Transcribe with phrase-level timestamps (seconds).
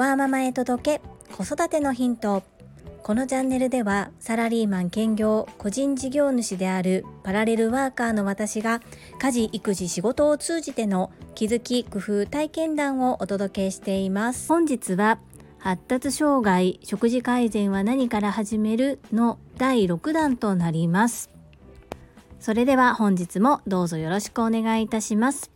[0.00, 2.42] ワーママへ届け子育てのヒント。
[3.02, 8.80] このチャンネルではサラリーマン兼業個人事業主であるパラレルワーカーの私が
[9.18, 14.48] 家事育児仕事を通じての気づき工夫体験談をお届けしています。
[14.48, 15.18] 本日は
[15.58, 21.28] 発達障害食事改善は何から始めるの第6弾となります。
[22.40, 25.50] それでは本日もどうぞよろしくお願いいたします。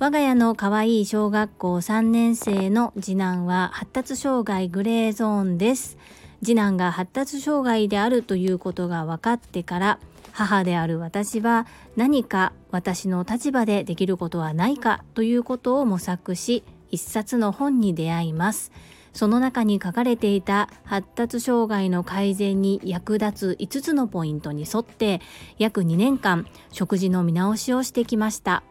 [0.00, 5.98] 我が家の可愛い小学校3年生の次男は発達障害グレーゾーンです。
[6.42, 9.98] 次男が発達障害であるということが分かってから
[10.32, 18.72] 母である私は何か私の立場でできることはないかということを模索し一冊の本に出会います。
[19.12, 25.20] その中に書かれていた発達障害の改善に役立つ5つのポイントに沿って
[25.58, 28.62] 約2年間食事の見直しをしてきました。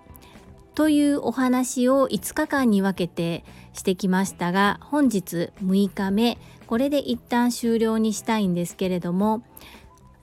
[0.76, 6.38] というお話を5日間に分けてしてきましたが本日6日目。
[6.68, 9.44] これで一旦終了にしたいんですけれども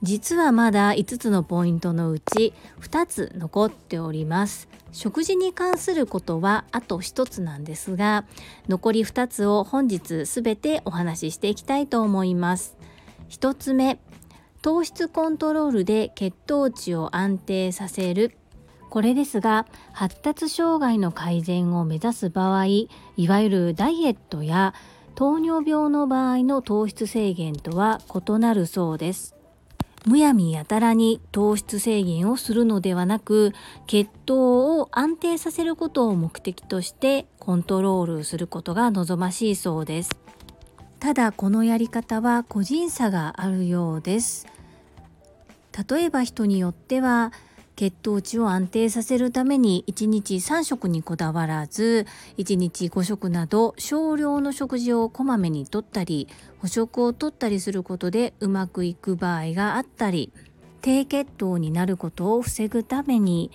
[0.02, 4.68] 実はまだ5つのポイントのうち2つ残っております。
[4.92, 8.24] 食事に関することはあと1つなんですが
[8.68, 12.76] 残り2つを本日すべてお話ししていきたいと思います。
[13.30, 13.98] 1つ目
[14.62, 18.36] 糖質コントロールで血糖値を安定させる。
[18.90, 22.88] これですが発達障害の改善を目指す場合い
[23.28, 24.74] わゆるダイエットや
[25.14, 29.34] 糖尿病の場合の糖質制限とは異なるそうです。
[30.06, 33.52] むやみやたらに糖質制限をするのではなく
[33.88, 40.16] 血糖を安定させることを目的としてコントロールすることが望ましいそうです。
[41.00, 44.46] ただこのやり方は個人差があるようです。
[45.90, 47.32] 例えば人によっては
[47.76, 52.06] 血糖値を安定させるために1日3食にこだわらず
[52.38, 56.26] 1日5食など少量の食事をこまめにとったり
[56.58, 60.32] 補食をとったりすることでうまくいく場合があったり
[60.80, 63.50] 低血糖になることを防ぐために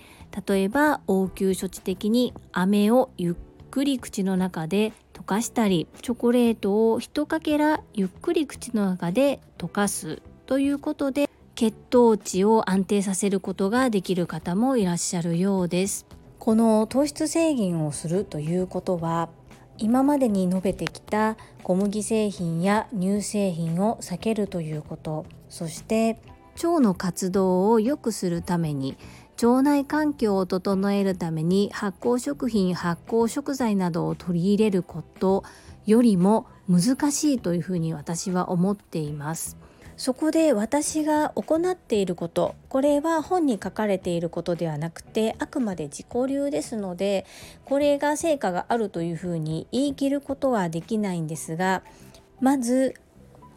[0.48, 3.36] 例えば応急処置的に飴をゆっ
[3.72, 11.30] くり口の中で溶かしたりチョコレートを一かけらゆっくり口の中で溶かすということで
[11.62, 16.08] 血糖値を安定させることができる方もいらっしゃるようです。
[16.40, 19.30] この糖質制限をするということは
[19.78, 25.28] 今までに述べてきた小麦製品や乳製品を避けるということ。
[25.50, 26.20] そして
[26.56, 28.98] 腸の活動を良くするために
[29.36, 35.44] 腸内環境を整えるために発酵食品発酵食材などを取り入れること
[35.86, 39.61] よりも難しいというふうに私は思っています。
[40.02, 47.28] そこで私が行っていることこれは本に書かれていることではなくてあくまで自己流ですので
[47.66, 51.84] これが成果があるというふうに言い切ることはできないんですが
[52.40, 52.96] まず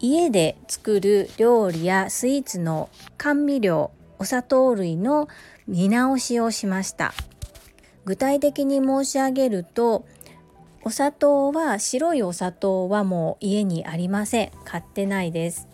[0.00, 5.28] 家で作る料理やスイーツの甘味料お砂糖類の
[5.66, 7.14] 見直しをしました。
[8.04, 10.04] 具体的に申し上げると
[10.82, 14.50] お砂糖は白いお砂糖はもう家にありません。
[14.66, 15.68] 買ってないです。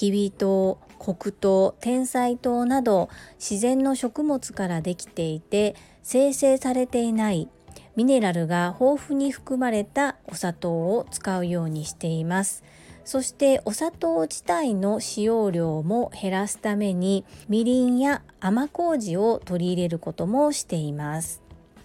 [0.00, 7.50] きび糖黒糖天才糖など自然の食物からできていて生成されていない
[7.96, 12.64] ミネラルが豊富に含まれたお砂糖を使うようにしています。
[13.04, 21.42] そしてお砂糖自体の使用量も減らすためにみりんや甘麹を取り入れることもしています。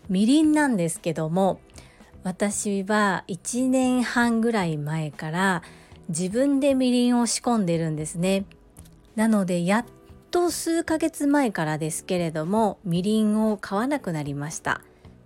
[0.08, 1.60] みりんなんですけども
[2.24, 5.64] 私は1年半ぐらい前から
[6.10, 8.46] 自分でみりんを仕込んでるんですね。
[9.16, 9.86] なのでやっ
[10.32, 14.82] と数ヶ月前からですけれどもみりんを買わなくなりました。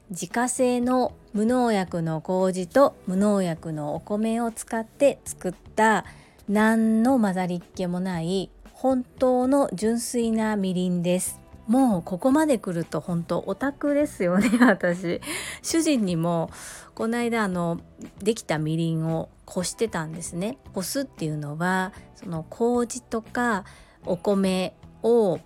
[0.10, 6.06] 自家製の無農薬の麹と無農薬のお米を使って作った
[6.48, 11.40] 何の混ざりっ気もない本当の純粋なみりんです。
[11.70, 15.22] もうここまで来ると本当オタクですよね 私
[15.62, 16.50] 主人にも
[16.96, 17.80] この間あの
[18.24, 23.66] できたみりんをこしてたんですねこすっていうのはその麹とか
[24.04, 25.40] お米を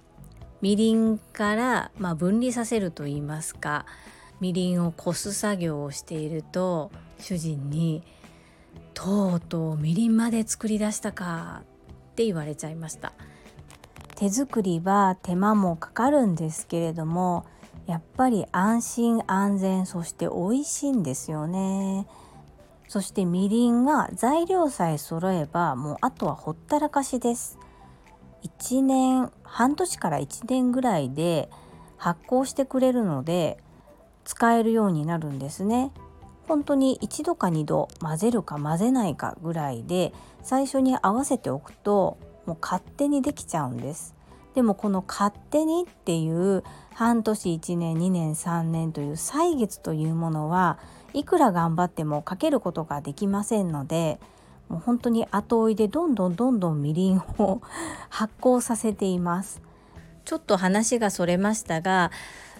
[0.61, 3.85] みりんから、まあ、分離させると言いますか
[4.39, 6.89] みりんをこす作業をしていると
[7.19, 8.01] 主人に
[8.95, 11.63] 「とうとうみりんまで作り出したか」
[12.13, 13.11] って言われちゃいました。
[14.23, 17.45] 手作りは手間もかかるんですけれども
[17.87, 22.07] やっぱり安心安全そして美味しいんですよね。
[22.87, 27.59] そしてみりんが材料さえ揃えばもうあとはほったらかしです。
[28.43, 31.49] 1年半年から1年ぐらいで
[31.97, 33.61] 発酵してくれるので
[34.23, 35.91] 使えるようになるんですね。
[36.47, 44.15] 本当に1度か2度混ぜるか混ぜないかぐらいで最初に合わせておくともう勝手にできちゃうんです。
[44.55, 46.63] でもこの勝手にっていう
[46.93, 50.77] 半年1年2年3年という歳月というものは
[51.13, 54.19] いくら頑張ってもかけることができませんので
[54.69, 57.61] もう本当に後追いでどんどんどんどんみりんを
[58.09, 59.61] 発酵させています。
[60.25, 62.11] ちょっと話がそれましたが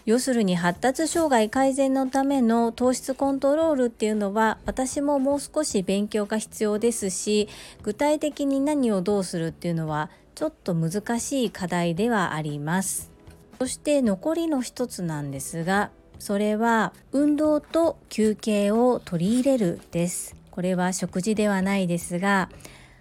[0.05, 7.47] 要するに発達障害改善のための糖質コントロールっていうのは私ももう少し勉強が必要ですし
[7.83, 13.11] 具体的に何をどうするっていうのはちょっと難しい課題ではあります。
[13.59, 20.35] そして残りの一つなんですがそれは運動と休憩を取り入れるです。
[20.51, 22.49] これは食事ではないですが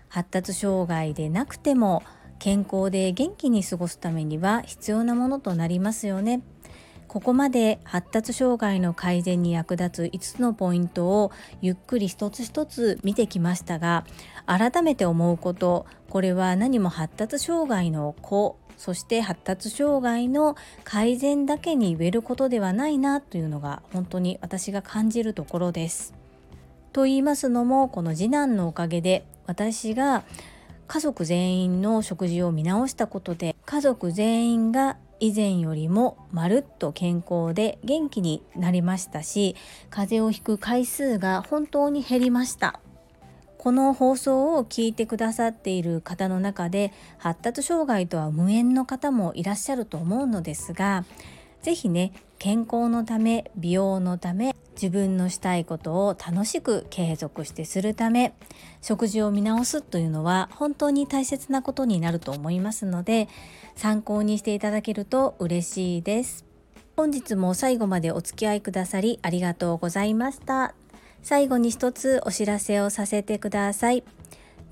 [0.09, 2.05] 発達障害でなくても
[2.39, 6.43] 健康で元気に過ごすためには必要なものとなりますよね。
[7.13, 11.31] ここまで発達障害の改善に役立つ5つのポイントを
[11.61, 14.07] ゆっくり一つ一つ見てきましたが
[14.47, 26.15] 改めて思うことこれは何も発達障害の子そして発達障害の改善だけに言えることではないなというのが本当に私が感じるところです。
[26.95, 30.25] と言いますのもこの次男のおかげで私が
[30.93, 39.57] 家族全員の食事を見直したことで家族全員が以前よりもまるっと健康で元気になりましたし
[39.89, 42.79] 風邪をひく回数が本当に減りました。
[43.57, 51.05] この放送を聞いてくださっている方の中で発達障害とは無縁の方もいらっしゃると思うのですが
[51.63, 58.35] 是非ね健康のため美容のため自分のしたいことを楽しく継続してするため
[58.81, 63.29] 食事を見直すというのは本当に大切なことになると思いますので
[63.77, 66.45] 参考にしていただけると嬉しいです。
[66.95, 70.75] 本日も最後までお付き合いくださりありがとうございました。
[71.23, 74.03] 最後に一つお知らせをさせてください。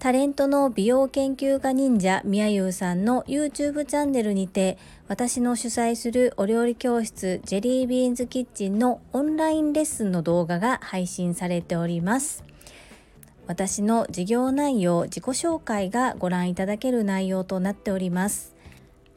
[0.00, 12.44] タレントの美容研究家忍者みやゆうさんの YouTube チャンネルにて私の主催するお料理教室ジェリービーンズキッチンのオンラインレッスンの動画が配信されております。
[13.46, 18.54] 私の事業内容自己紹介がご覧いただける内容となっております。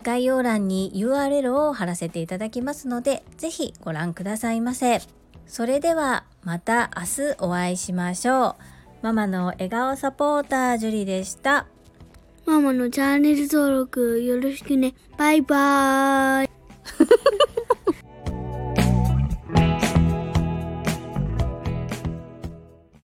[0.03, 4.99] 概要欄に URL を貼らせていただきますのでぜひご覧くださいませ。
[5.47, 8.72] それではまた明日お会いしましょう。
[9.03, 11.67] ママの笑顔サポータージュリでした。
[12.45, 14.93] ママのチャンネル登録よろしくね。
[15.17, 16.52] バイバーイ。